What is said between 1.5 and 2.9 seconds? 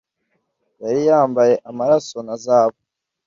amaraso na zahabu;